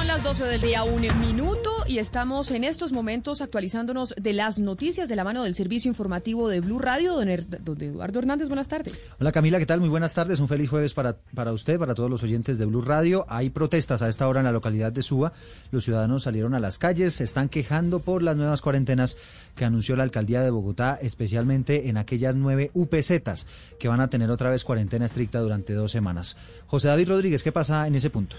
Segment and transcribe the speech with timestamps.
[0.00, 4.58] Son las 12 del día, un minuto, y estamos en estos momentos actualizándonos de las
[4.58, 7.16] noticias de la mano del servicio informativo de Blue Radio.
[7.16, 9.08] Don, Eduardo Hernández, buenas tardes.
[9.20, 9.80] Hola Camila, ¿qué tal?
[9.80, 10.40] Muy buenas tardes.
[10.40, 13.26] Un feliz jueves para, para usted, para todos los oyentes de Blue Radio.
[13.28, 15.34] Hay protestas a esta hora en la localidad de Suba.
[15.70, 19.18] Los ciudadanos salieron a las calles, se están quejando por las nuevas cuarentenas
[19.54, 23.46] que anunció la alcaldía de Bogotá, especialmente en aquellas nueve UPZs
[23.78, 26.38] que van a tener otra vez cuarentena estricta durante dos semanas.
[26.68, 28.36] José David Rodríguez, ¿qué pasa en ese punto?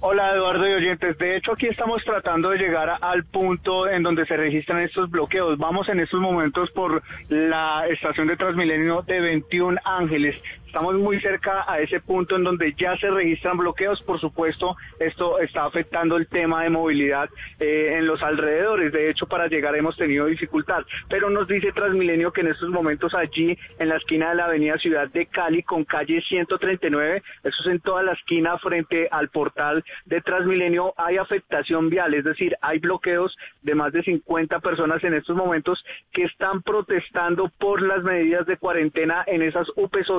[0.00, 4.26] Hola Eduardo y oyentes, de hecho aquí estamos tratando de llegar al punto en donde
[4.26, 5.56] se registran estos bloqueos.
[5.56, 10.36] Vamos en estos momentos por la estación de Transmilenio de 21 Ángeles.
[10.74, 14.02] Estamos muy cerca a ese punto en donde ya se registran bloqueos.
[14.02, 18.90] Por supuesto, esto está afectando el tema de movilidad eh, en los alrededores.
[18.90, 20.84] De hecho, para llegar hemos tenido dificultad.
[21.08, 24.76] Pero nos dice Transmilenio que en estos momentos allí, en la esquina de la avenida
[24.78, 29.84] Ciudad de Cali, con calle 139, eso es en toda la esquina frente al portal
[30.06, 32.14] de Transmilenio, hay afectación vial.
[32.14, 37.48] Es decir, hay bloqueos de más de 50 personas en estos momentos que están protestando
[37.60, 40.10] por las medidas de cuarentena en esas UPZ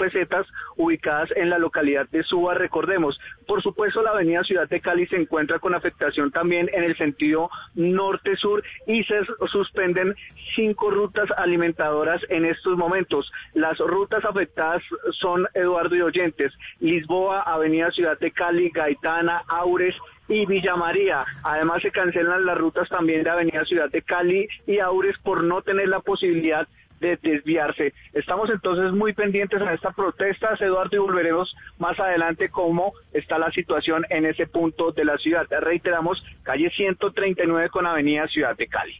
[0.00, 3.20] pesetas ubicadas en la localidad de Suba, recordemos.
[3.46, 7.50] Por supuesto, la avenida Ciudad de Cali se encuentra con afectación también en el sentido
[7.74, 10.14] norte-sur y se suspenden
[10.56, 13.30] cinco rutas alimentadoras en estos momentos.
[13.52, 19.94] Las rutas afectadas son Eduardo y Oyentes, Lisboa, Avenida Ciudad de Cali, Gaitana, Aures,
[20.30, 21.24] y Villa María.
[21.42, 25.60] Además se cancelan las rutas también de Avenida Ciudad de Cali y Aures por no
[25.62, 26.68] tener la posibilidad
[27.00, 27.92] de desviarse.
[28.12, 33.50] Estamos entonces muy pendientes a esta protesta, Eduardo, y volveremos más adelante cómo está la
[33.50, 35.46] situación en ese punto de la ciudad.
[35.50, 38.94] Reiteramos, calle 139 con Avenida Ciudad de Cali.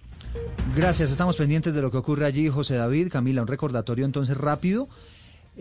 [0.74, 3.08] Gracias, estamos pendientes de lo que ocurre allí, José David.
[3.10, 4.88] Camila, un recordatorio entonces rápido.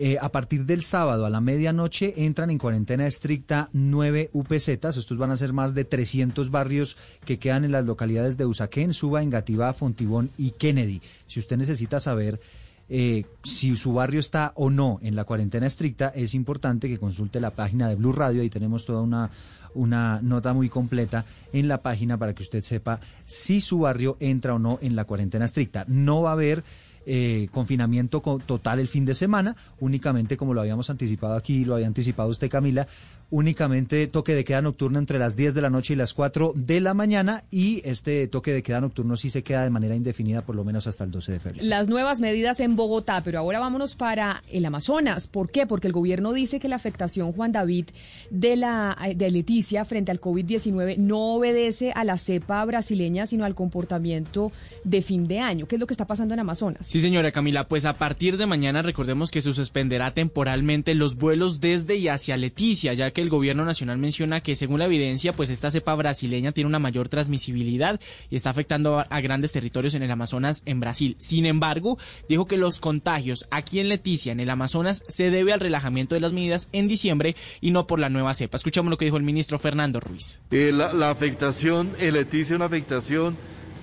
[0.02, 4.68] Eh, a partir del sábado a la medianoche entran en cuarentena estricta nueve UPZ.
[4.68, 8.94] Estos van a ser más de 300 barrios que quedan en las localidades de Usaquén,
[8.94, 11.02] Suba, Engativá, Fontibón y Kennedy.
[11.26, 12.40] Si usted necesita saber
[12.88, 17.38] eh, si su barrio está o no en la cuarentena estricta, es importante que consulte
[17.38, 18.40] la página de Blue Radio.
[18.40, 19.30] Ahí tenemos toda una,
[19.74, 24.54] una nota muy completa en la página para que usted sepa si su barrio entra
[24.54, 25.84] o no en la cuarentena estricta.
[25.88, 26.64] No va a haber
[27.06, 31.86] eh, confinamiento total el fin de semana, únicamente como lo habíamos anticipado aquí, lo había
[31.86, 32.86] anticipado usted Camila,
[33.30, 36.80] únicamente toque de queda nocturno entre las 10 de la noche y las 4 de
[36.80, 40.56] la mañana y este toque de queda nocturno sí se queda de manera indefinida por
[40.56, 41.64] lo menos hasta el 12 de febrero.
[41.66, 45.26] Las nuevas medidas en Bogotá, pero ahora vámonos para el Amazonas.
[45.26, 45.66] ¿Por qué?
[45.66, 47.86] Porque el gobierno dice que la afectación, Juan David,
[48.30, 53.54] de, la, de Leticia frente al COVID-19 no obedece a la cepa brasileña, sino al
[53.54, 54.52] comportamiento
[54.84, 55.66] de fin de año.
[55.66, 56.86] ¿Qué es lo que está pasando en Amazonas?
[56.86, 61.60] Sí, señora Camila, pues a partir de mañana recordemos que se suspenderá temporalmente los vuelos
[61.60, 65.50] desde y hacia Leticia, ya que el gobierno nacional menciona que según la evidencia, pues
[65.50, 68.00] esta cepa brasileña tiene una mayor transmisibilidad
[68.30, 71.16] y está afectando a, grandes territorios en el Amazonas en Brasil.
[71.18, 71.98] Sin embargo,
[72.28, 76.20] dijo que los contagios aquí en Leticia, en el Amazonas, se debe al relajamiento de
[76.20, 78.56] las medidas en diciembre y no por la nueva cepa.
[78.56, 80.40] Escuchamos lo que dijo el ministro Fernando Ruiz.
[80.50, 83.36] Eh, la, afectación en Leticia una afectación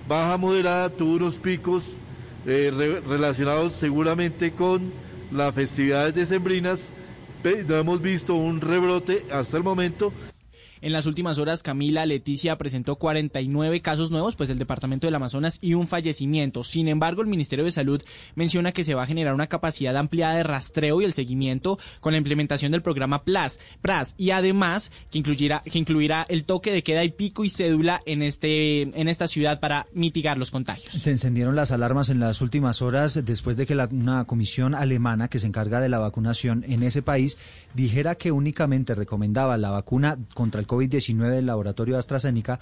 [0.07, 1.93] baja moderada, tuvo unos picos
[2.45, 2.71] eh,
[3.05, 4.91] relacionados seguramente con
[5.31, 6.89] las festividades decembrinas
[7.67, 10.11] no hemos visto un rebrote hasta el momento.
[10.87, 15.57] En las últimas horas, Camila Leticia presentó 49 casos nuevos, pues el departamento del Amazonas
[15.59, 16.63] y un fallecimiento.
[16.63, 18.01] Sin embargo, el Ministerio de Salud
[18.35, 22.13] menciona que se va a generar una capacidad ampliada de rastreo y el seguimiento con
[22.13, 26.83] la implementación del programa PLAS, PRAS y además que incluirá, que incluirá el toque de
[26.83, 30.93] queda y pico y cédula en, este, en esta ciudad para mitigar los contagios.
[30.93, 35.39] Se encendieron las alarmas en las últimas horas después de que una comisión alemana que
[35.39, 37.37] se encarga de la vacunación en ese país
[37.73, 42.59] dijera que únicamente recomendaba la vacuna contra el COVID-19 del laboratorio AstraZeneca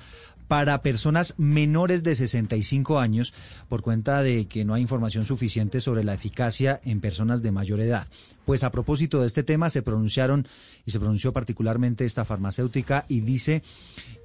[0.47, 3.33] para personas menores de 65 años
[3.67, 7.81] por cuenta de que no hay información suficiente sobre la eficacia en personas de mayor
[7.81, 8.07] edad.
[8.45, 10.47] Pues a propósito de este tema se pronunciaron
[10.85, 13.63] y se pronunció particularmente esta farmacéutica y dice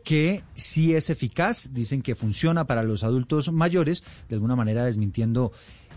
[0.04, 5.52] que sí es eficaz, dicen que funciona para los adultos mayores, de alguna manera desmintiendo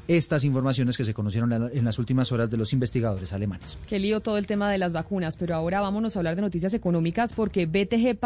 [0.07, 3.77] estas informaciones que se conocieron en las últimas horas de los investigadores alemanes.
[3.87, 6.73] Qué lío todo el tema de las vacunas, pero ahora vámonos a hablar de noticias
[6.73, 8.17] económicas porque BTG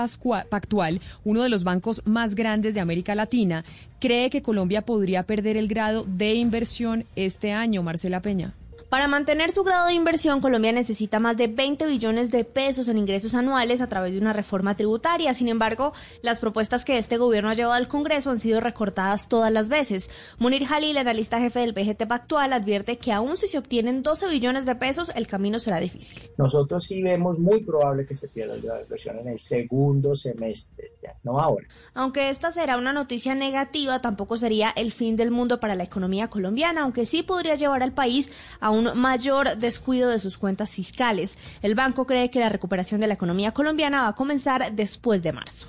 [0.50, 3.66] Pactual, uno de los bancos más grandes de América Latina,
[4.00, 7.84] cree que Colombia podría perder el grado de inversión este año.
[7.84, 8.54] Marcela Peña.
[8.90, 12.98] Para mantener su grado de inversión, Colombia necesita más de 20 billones de pesos en
[12.98, 15.34] ingresos anuales a través de una reforma tributaria.
[15.34, 15.92] Sin embargo,
[16.22, 20.10] las propuestas que este gobierno ha llevado al Congreso han sido recortadas todas las veces.
[20.40, 24.66] Munir Jalil, analista jefe del PGT Pactual, advierte que aún si se obtienen 12 billones
[24.66, 26.30] de pesos, el camino será difícil.
[26.38, 31.08] Nosotros sí vemos muy probable que se pierda la inversión en el segundo semestre, este
[31.24, 31.68] no ahora.
[31.94, 36.30] Aunque esta será una noticia negativa, tampoco sería el fin del mundo para la economía
[36.30, 38.32] colombiana, aunque sí podría llevar al país
[38.62, 41.38] a un mayor descuido de sus cuentas fiscales.
[41.62, 45.34] El banco cree que la recuperación de la economía colombiana va a comenzar después de
[45.34, 45.68] marzo.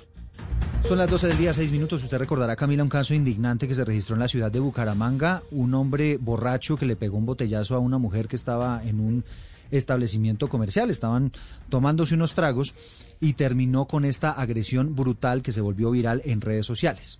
[0.87, 2.03] Son las 12 del día, 6 minutos.
[2.03, 5.43] Usted recordará, Camila, un caso indignante que se registró en la ciudad de Bucaramanga.
[5.51, 9.23] Un hombre borracho que le pegó un botellazo a una mujer que estaba en un
[9.71, 10.89] establecimiento comercial.
[10.89, 11.31] Estaban
[11.69, 12.73] tomándose unos tragos
[13.19, 17.19] y terminó con esta agresión brutal que se volvió viral en redes sociales.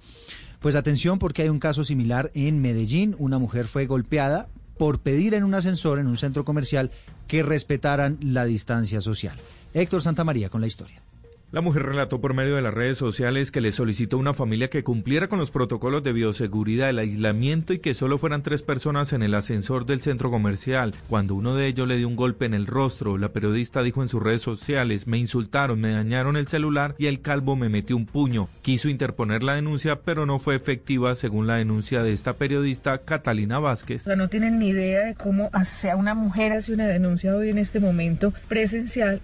[0.60, 3.16] Pues atención porque hay un caso similar en Medellín.
[3.20, 4.50] Una mujer fue golpeada
[4.80, 6.90] por pedir en un ascensor en un centro comercial
[7.28, 9.36] que respetaran la distancia social.
[9.74, 11.02] Héctor Santamaría con la historia.
[11.52, 14.70] La mujer relató por medio de las redes sociales que le solicitó a una familia
[14.70, 19.14] que cumpliera con los protocolos de bioseguridad, el aislamiento y que solo fueran tres personas
[19.14, 20.94] en el ascensor del centro comercial.
[21.08, 24.10] Cuando uno de ellos le dio un golpe en el rostro, la periodista dijo en
[24.10, 28.06] sus redes sociales, me insultaron, me dañaron el celular y el calvo me metió un
[28.06, 28.48] puño.
[28.62, 33.58] Quiso interponer la denuncia, pero no fue efectiva según la denuncia de esta periodista Catalina
[33.58, 34.06] Vázquez.
[34.06, 35.50] No tienen ni idea de cómo
[35.98, 39.24] una mujer hace una denuncia hoy en este momento presencial,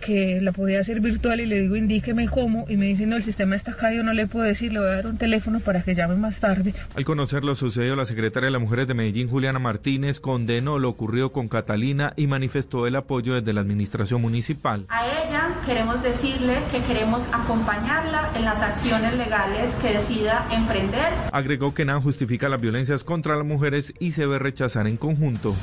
[0.00, 3.24] que la podía hacer virtual y le digo indíqueme cómo y me dice no, el
[3.24, 5.82] sistema está acá, yo no le puedo decir, le voy a dar un teléfono para
[5.82, 6.72] que llame más tarde.
[6.94, 10.88] Al conocer lo sucedido, la secretaria de las Mujeres de Medellín, Juliana Martínez, condenó lo
[10.88, 14.86] ocurrido con Catalina y manifestó el apoyo desde la administración municipal.
[14.88, 21.12] A ella queremos decirle que queremos acompañarla en las acciones legales que decida emprender.
[21.32, 25.56] Agregó que nada justifica las violencias contra las mujeres y se ve rechazar en conjunto.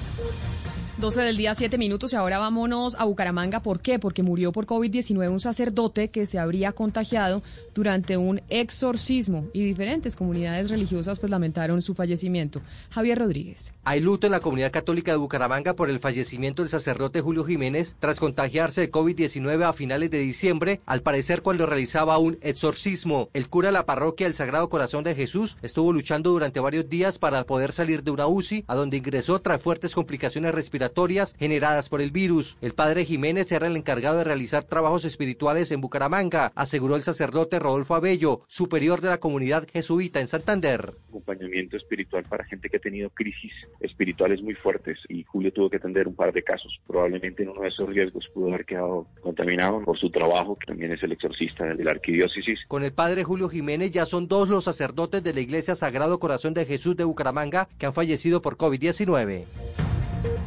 [1.05, 3.61] 12 del día, 7 minutos y ahora vámonos a Bucaramanga.
[3.61, 3.99] ¿Por qué?
[3.99, 7.43] Porque murió por COVID-19 un sacerdote que se habría contagiado
[7.75, 12.63] durante un exorcismo y diferentes comunidades religiosas pues lamentaron su fallecimiento.
[12.89, 13.71] Javier Rodríguez.
[13.83, 17.95] Hay luto en la comunidad católica de Bucaramanga por el fallecimiento del sacerdote Julio Jiménez
[17.99, 23.29] tras contagiarse de COVID-19 a finales de diciembre, al parecer cuando realizaba un exorcismo.
[23.33, 27.19] El cura de la parroquia del Sagrado Corazón de Jesús estuvo luchando durante varios días
[27.19, 30.94] para poder salir de una UCI, a donde ingresó tras fuertes complicaciones respiratorias
[31.37, 32.57] generadas por el virus.
[32.61, 37.59] El padre Jiménez era el encargado de realizar trabajos espirituales en Bucaramanga, aseguró el sacerdote
[37.59, 40.93] Rodolfo Abello, superior de la comunidad jesuita en Santander.
[41.09, 43.51] Acompañamiento espiritual para gente que ha tenido crisis
[43.81, 46.79] espirituales muy fuertes y Julio tuvo que atender un par de casos.
[46.87, 50.91] Probablemente en uno de esos riesgos pudo haber quedado contaminado por su trabajo, que también
[50.91, 52.59] es el exorcista de la arquidiócesis.
[52.67, 56.53] Con el padre Julio Jiménez ya son dos los sacerdotes de la Iglesia Sagrado Corazón
[56.53, 59.84] de Jesús de Bucaramanga que han fallecido por COVID-19.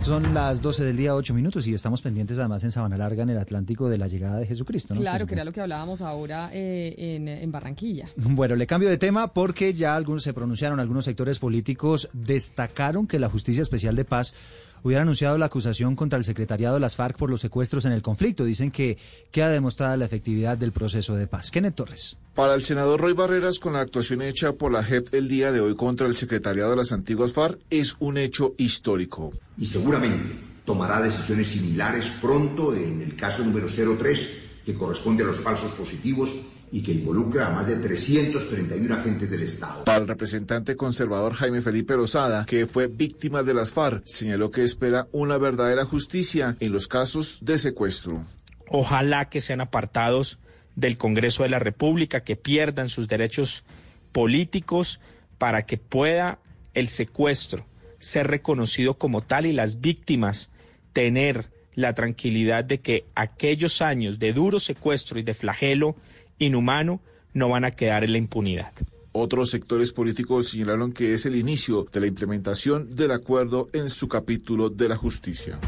[0.02, 3.30] Son las 12 del día, 8 minutos, y estamos pendientes además en Sabana Larga, en
[3.30, 4.94] el Atlántico, de la llegada de Jesucristo.
[4.94, 5.00] ¿no?
[5.00, 8.06] Claro, que era lo que hablábamos ahora eh, en, en, Barranquilla.
[8.16, 13.19] Bueno, le cambio de tema porque ya algunos se pronunciaron, algunos sectores políticos destacaron que
[13.19, 14.34] la Justicia Especial de Paz
[14.82, 18.02] hubiera anunciado la acusación contra el secretariado de las FARC por los secuestros en el
[18.02, 18.44] conflicto.
[18.44, 18.98] Dicen que
[19.30, 21.50] queda demostrada la efectividad del proceso de paz.
[21.50, 22.16] Kenneth Torres.
[22.38, 25.58] Para el senador Roy Barreras, con la actuación hecha por la JEP el día de
[25.61, 29.32] hoy contra el secretariado de las antiguas FARC, es un hecho histórico.
[29.56, 34.29] Y seguramente tomará decisiones similares pronto en el caso número 03,
[34.64, 36.32] que corresponde a los falsos positivos
[36.70, 39.82] y que involucra a más de 331 agentes del Estado.
[39.82, 44.62] Para el representante conservador Jaime Felipe Rosada, que fue víctima de las FARC, señaló que
[44.62, 48.23] espera una verdadera justicia en los casos de secuestro.
[48.69, 50.38] Ojalá que sean apartados
[50.78, 53.64] del Congreso de la República, que pierdan sus derechos
[54.12, 55.00] políticos
[55.37, 56.38] para que pueda
[56.73, 57.66] el secuestro
[57.99, 60.50] ser reconocido como tal y las víctimas
[60.92, 65.97] tener la tranquilidad de que aquellos años de duro secuestro y de flagelo
[66.38, 67.00] inhumano
[67.35, 68.73] no van a quedar en la impunidad.
[69.11, 74.06] Otros sectores políticos señalaron que es el inicio de la implementación del acuerdo en su
[74.06, 75.58] capítulo de la justicia.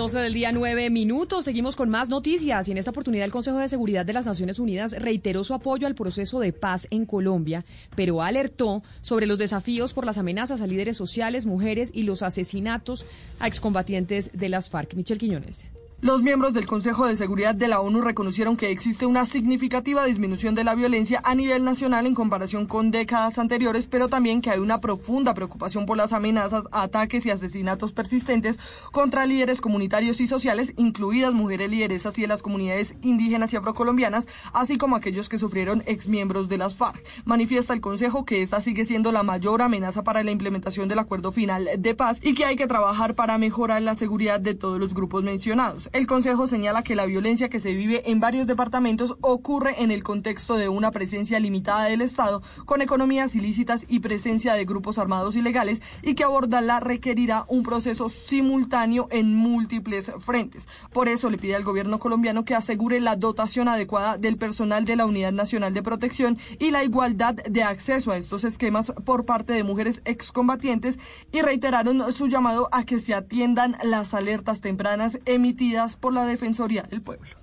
[0.00, 1.44] 12 del día, 9 minutos.
[1.44, 4.58] Seguimos con más noticias y en esta oportunidad el Consejo de Seguridad de las Naciones
[4.58, 7.66] Unidas reiteró su apoyo al proceso de paz en Colombia,
[7.96, 13.04] pero alertó sobre los desafíos por las amenazas a líderes sociales, mujeres y los asesinatos
[13.40, 14.94] a excombatientes de las FARC.
[14.94, 15.68] Michel Quiñones.
[16.02, 20.54] Los miembros del Consejo de Seguridad de la ONU reconocieron que existe una significativa disminución
[20.54, 24.60] de la violencia a nivel nacional en comparación con décadas anteriores, pero también que hay
[24.60, 28.58] una profunda preocupación por las amenazas, ataques y asesinatos persistentes
[28.92, 34.26] contra líderes comunitarios y sociales, incluidas mujeres lideresas y de las comunidades indígenas y afrocolombianas,
[34.54, 37.04] así como aquellos que sufrieron exmiembros de las FARC.
[37.26, 41.30] Manifiesta el Consejo que esta sigue siendo la mayor amenaza para la implementación del acuerdo
[41.30, 44.94] final de paz y que hay que trabajar para mejorar la seguridad de todos los
[44.94, 45.89] grupos mencionados.
[45.92, 50.04] El Consejo señala que la violencia que se vive en varios departamentos ocurre en el
[50.04, 55.34] contexto de una presencia limitada del Estado, con economías ilícitas y presencia de grupos armados
[55.34, 60.68] ilegales, y que abordarla requerirá un proceso simultáneo en múltiples frentes.
[60.92, 64.94] Por eso le pide al gobierno colombiano que asegure la dotación adecuada del personal de
[64.94, 69.54] la Unidad Nacional de Protección y la igualdad de acceso a estos esquemas por parte
[69.54, 71.00] de mujeres excombatientes
[71.32, 76.82] y reiteraron su llamado a que se atiendan las alertas tempranas emitidas por la Defensoría
[76.82, 77.40] del Pueblo.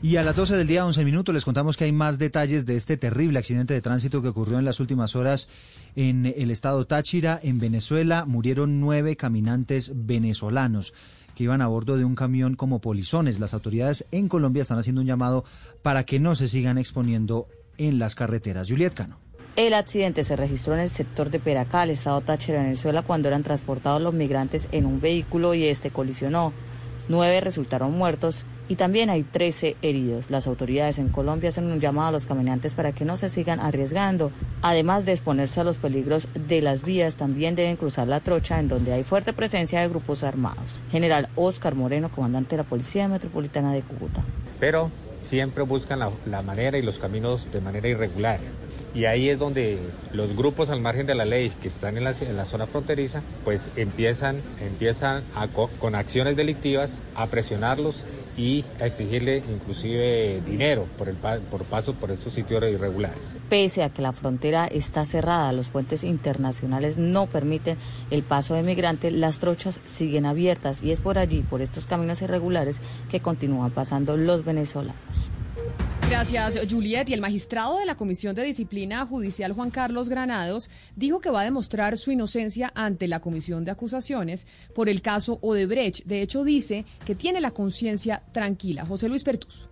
[0.00, 2.76] Y a las 12 del día, 11 minutos, les contamos que hay más detalles de
[2.76, 5.48] este terrible accidente de tránsito que ocurrió en las últimas horas
[5.96, 8.24] en el estado Táchira, en Venezuela.
[8.24, 10.94] Murieron nueve caminantes venezolanos
[11.34, 13.40] que iban a bordo de un camión como polizones.
[13.40, 15.44] Las autoridades en Colombia están haciendo un llamado
[15.82, 18.68] para que no se sigan exponiendo en las carreteras.
[18.68, 19.18] Juliet Cano.
[19.56, 24.00] El accidente se registró en el sector de Peracal, estado Táchira, Venezuela, cuando eran transportados
[24.00, 26.52] los migrantes en un vehículo y este colisionó.
[27.08, 30.30] Nueve resultaron muertos y también hay 13 heridos.
[30.30, 33.60] Las autoridades en Colombia hacen un llamado a los caminantes para que no se sigan
[33.60, 34.30] arriesgando.
[34.60, 38.68] Además de exponerse a los peligros de las vías, también deben cruzar la trocha en
[38.68, 40.80] donde hay fuerte presencia de grupos armados.
[40.90, 44.22] General Oscar Moreno, comandante de la Policía Metropolitana de Cúcuta.
[44.60, 48.40] Pero siempre buscan la, la manera y los caminos de manera irregular.
[48.94, 49.78] Y ahí es donde
[50.12, 53.22] los grupos al margen de la ley que están en la, en la zona fronteriza,
[53.44, 58.04] pues empiezan, empiezan a, con acciones delictivas a presionarlos
[58.38, 63.36] y a exigirle inclusive dinero por el por paso por estos sitios irregulares.
[63.50, 67.76] Pese a que la frontera está cerrada, los puentes internacionales no permiten
[68.10, 72.22] el paso de migrantes, las trochas siguen abiertas y es por allí, por estos caminos
[72.22, 72.80] irregulares,
[73.10, 74.94] que continúan pasando los venezolanos.
[76.08, 77.10] Gracias, Juliet.
[77.10, 81.42] Y el magistrado de la Comisión de Disciplina Judicial, Juan Carlos Granados, dijo que va
[81.42, 86.06] a demostrar su inocencia ante la Comisión de Acusaciones por el caso Odebrecht.
[86.06, 88.86] De hecho, dice que tiene la conciencia tranquila.
[88.86, 89.68] José Luis Pertus.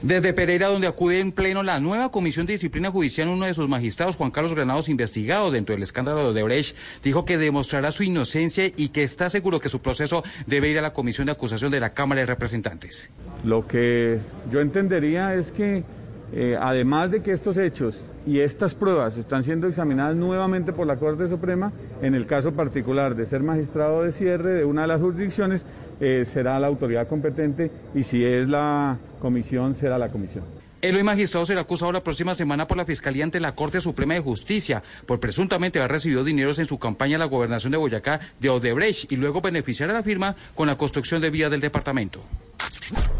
[0.00, 3.68] Desde Pereira, donde acude en pleno la nueva Comisión de Disciplina Judicial, uno de sus
[3.68, 8.72] magistrados, Juan Carlos Granados, investigado dentro del escándalo de Odebrecht, dijo que demostrará su inocencia
[8.74, 11.80] y que está seguro que su proceso debe ir a la Comisión de Acusación de
[11.80, 13.10] la Cámara de Representantes.
[13.44, 14.20] Lo que
[14.50, 15.84] yo entendería es que,
[16.32, 20.96] eh, además de que estos hechos y estas pruebas están siendo examinadas nuevamente por la
[20.96, 21.70] Corte Suprema,
[22.00, 25.66] en el caso particular de ser magistrado de cierre de una de las jurisdicciones,
[26.00, 30.44] eh, será la autoridad competente y si es la comisión, será la comisión.
[30.80, 34.14] El hoy magistrado será acusado la próxima semana por la Fiscalía ante la Corte Suprema
[34.14, 38.20] de Justicia por presuntamente haber recibido dineros en su campaña a la gobernación de Boyacá
[38.40, 42.20] de Odebrecht y luego beneficiar a la firma con la construcción de vías del departamento.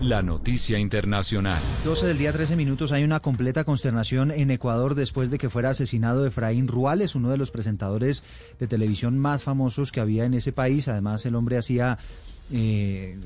[0.00, 1.60] La noticia internacional.
[1.84, 2.92] 12 del día, 13 minutos.
[2.92, 7.38] Hay una completa consternación en Ecuador después de que fuera asesinado Efraín Ruales, uno de
[7.38, 8.24] los presentadores
[8.58, 10.88] de televisión más famosos que había en ese país.
[10.88, 11.98] Además, el hombre hacía
[12.52, 13.18] eh,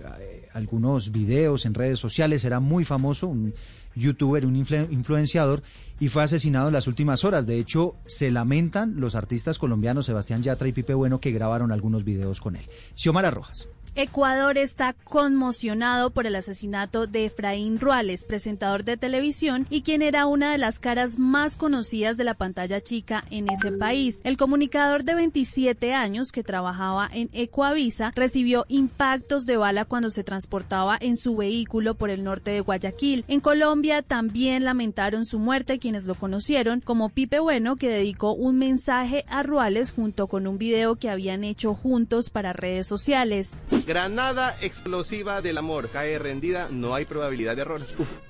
[0.52, 3.54] algunos videos en redes sociales, era muy famoso, un
[3.97, 5.62] youtuber, un influenciador,
[5.99, 7.47] y fue asesinado en las últimas horas.
[7.47, 12.04] De hecho, se lamentan los artistas colombianos Sebastián Yatra y Pipe Bueno que grabaron algunos
[12.04, 12.64] videos con él.
[12.95, 13.68] Xiomara Rojas.
[13.95, 20.26] Ecuador está conmocionado por el asesinato de Efraín Ruales, presentador de televisión y quien era
[20.26, 24.21] una de las caras más conocidas de la pantalla chica en ese país.
[24.25, 30.25] El comunicador de 27 años que trabajaba en Ecuavisa recibió impactos de bala cuando se
[30.25, 33.25] transportaba en su vehículo por el norte de Guayaquil.
[33.28, 38.59] En Colombia también lamentaron su muerte quienes lo conocieron, como Pipe Bueno, que dedicó un
[38.59, 43.59] mensaje a Ruales junto con un video que habían hecho juntos para redes sociales.
[43.87, 45.90] Granada explosiva del amor.
[45.90, 47.80] Cae rendida, no hay probabilidad de error.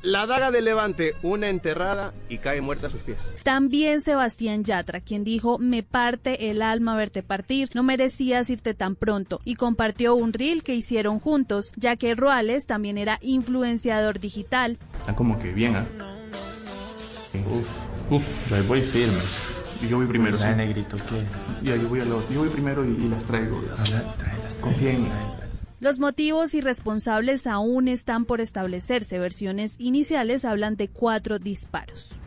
[0.02, 3.18] La daga de Levante, una enterrada y cae muerta a sus pies.
[3.42, 8.94] También Sebastián Yatra, quien dijo, me parte el alma verte partir, no merecías irte tan
[8.94, 14.78] pronto, y compartió un reel que hicieron juntos, ya que Ruales también era influenciador digital.
[15.00, 15.86] Están como que bien, ¿ah?
[17.34, 19.18] Uf, uf, yo voy firme.
[19.80, 20.36] Y yo voy primero.
[20.36, 20.48] ¿sí?
[20.56, 21.68] negrito, ¿qué?
[21.68, 22.34] Ya, yo voy, al otro.
[22.34, 23.62] yo voy primero y, y las traigo.
[24.60, 25.08] Confía en mí.
[25.80, 29.20] Los motivos y responsables aún están por establecerse.
[29.20, 32.18] Versiones iniciales hablan de cuatro disparos.